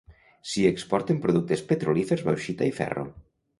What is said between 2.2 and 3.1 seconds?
bauxita i ferro.